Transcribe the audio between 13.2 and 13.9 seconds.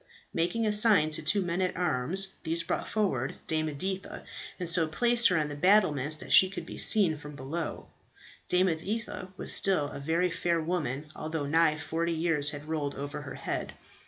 her head.